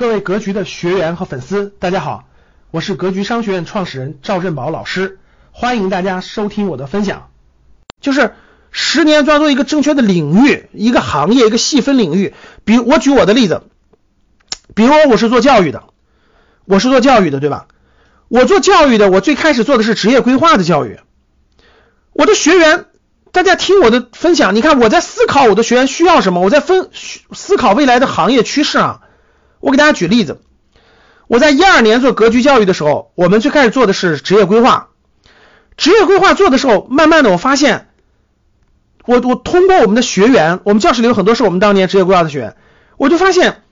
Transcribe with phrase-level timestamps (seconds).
[0.00, 2.24] 各位格局的学员和粉丝，大家好，
[2.70, 5.18] 我是格局商学院创始人赵振宝老师，
[5.52, 7.28] 欢迎大家收听我的分享。
[8.00, 8.32] 就是
[8.70, 12.32] 十年专注一个正确的领域、一个行业、一个细分领域。
[12.64, 13.60] 比如我举我的例子，
[14.74, 15.82] 比如我是做教育的，
[16.64, 17.66] 我是做教育的，对吧？
[18.28, 20.98] 我做教育的，我最开始做的是职业规划的教育。
[22.14, 22.86] 我的学员，
[23.32, 29.02] 大家听我的分享，你看我在思考我的学员需要什么，我在分思考未来的行业趋势啊。
[29.60, 30.40] 我给大家举例子，
[31.28, 34.88] 我在一二年做格局教育的时候，我们最开始做的是职业规划。
[35.76, 37.88] 职业规划做的时候，慢慢的我发现，
[39.06, 42.56] 我我通过我们的学员，我们教室里有很多是我们当年职业规划的学员，
[42.96, 43.62] 我就发现，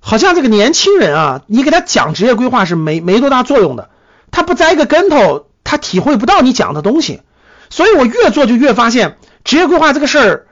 [0.00, 3.90] 好像这个年轻人啊，你给他讲职业规划是没没多大作用的，
[4.30, 7.22] 他不栽个跟头，他体会不到你讲的东西。
[7.70, 10.46] 所以我越做就越发现，职业规划这个事儿，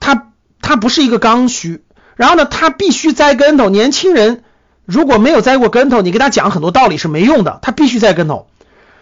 [0.00, 1.82] 它它不是一个刚需。
[2.16, 3.68] 然后呢，他必须栽跟头。
[3.68, 4.44] 年轻人
[4.84, 7.58] 如果没有栽过跟头，你给他讲很多道理是没用的。
[7.62, 8.46] 他必须栽跟头。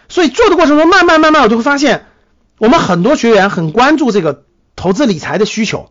[0.09, 2.05] 所以做的过程中，慢慢慢慢，我就会发现，
[2.57, 4.43] 我们很多学员很关注这个
[4.75, 5.89] 投资理财的需求，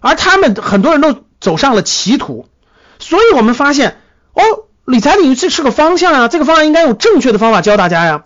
[0.00, 2.46] 而他们很多人都走上了歧途。
[2.98, 3.98] 所以我们发现，
[4.32, 4.42] 哦，
[4.84, 8.24] 理财领域这是个方向啊，这个方向应该用正确的方法教大家呀。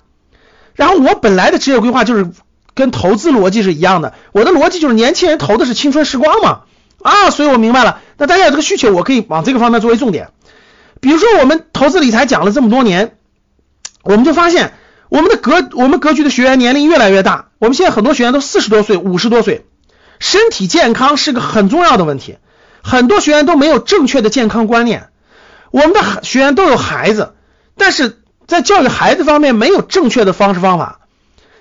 [0.74, 2.30] 然后我本来的职业规划就是
[2.74, 6.60] 跟投资逻辑是一样的，我的逻辑就是年轻人投的是青春时光嘛。
[7.02, 8.00] 啊，所以我明白了。
[8.18, 10.30] 那大家有这个需求，我可以往这个方面作为重点。
[11.00, 13.16] 比如说，我们投资理财讲了这么多年，
[14.02, 14.72] 我们就发现
[15.08, 17.48] 我们的格我们格局的学员年龄越来越大。
[17.58, 19.66] 我们现在很多学员都四十多岁、五十多岁，
[20.18, 22.38] 身体健康是个很重要的问题。
[22.82, 25.08] 很多学员都没有正确的健康观念。
[25.70, 27.34] 我们的学员都有孩子，
[27.76, 31.00] 但是在教育孩子方面没有正确的方式方法。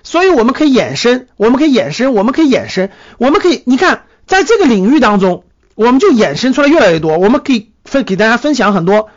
[0.02, 4.04] 所以我们可以衍生，我们可以衍生，我们可以衍生，我们可以你看。
[4.26, 7.16] 在这个领域当中，我们就衍生出来越来越多。
[7.18, 9.08] 我们可以分给大家分享很多。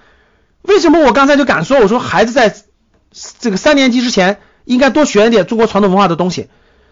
[0.61, 1.79] 为什么我刚才就敢说？
[1.79, 2.55] 我说孩子在
[3.39, 6.47] 这个三年级之前应该多学一点中国传统文化的东西，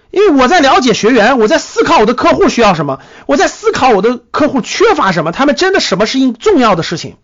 [0.10, 7.18] 因为我在了解学员，我在思考我的客户需要什么，我在思考我的客户缺乏什么，他们真的什么是重要的事情，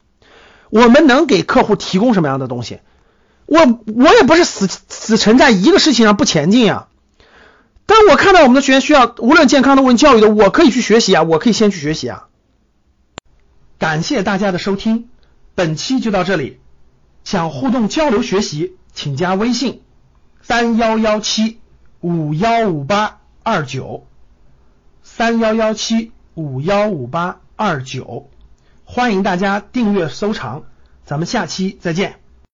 [0.69, 2.79] 我们能给客户提供什么样的东西？
[3.45, 3.59] 我
[3.95, 6.87] 我也不是死死沉在一个事情上不前进呀
[7.93, 8.11] 那。
[8.11, 12.27] 我看到我们的学员需要无论健康的、问教育的，我可以去学习啊，我可以先去学习啊。
[13.79, 15.09] 感谢大家的收听，
[15.55, 16.59] 本期就到这里。
[17.23, 19.81] 想互动交流学习，请加微信
[20.41, 21.59] 三幺幺七
[22.01, 24.05] 五幺五八二九
[25.01, 28.29] 三幺幺七五幺五八二九，
[28.83, 30.63] 欢迎大家订阅收藏，
[31.05, 32.22] 咱们下期再见。